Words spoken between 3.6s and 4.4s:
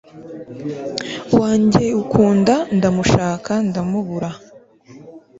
ndamubura